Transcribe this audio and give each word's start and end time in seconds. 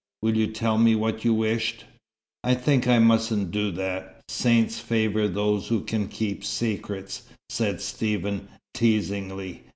Will 0.23 0.35
you 0.35 0.47
tell 0.47 0.79
me 0.79 0.95
what 0.95 1.23
you 1.23 1.31
wished?" 1.31 1.85
"I 2.43 2.55
think 2.55 2.87
I 2.87 2.97
mustn't 2.97 3.51
do 3.51 3.69
that. 3.73 4.19
Saints 4.29 4.79
favour 4.79 5.27
those 5.27 5.67
who 5.67 5.81
can 5.81 6.07
keep 6.07 6.43
secrets," 6.43 7.25
said 7.49 7.81
Stephen, 7.81 8.47
teasingly. 8.73 9.61